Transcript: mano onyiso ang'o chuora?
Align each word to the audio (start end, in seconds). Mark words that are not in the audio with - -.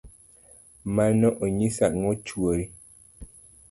mano 0.95 1.27
onyiso 1.43 1.81
ang'o 1.87 2.13
chuora? 2.25 2.65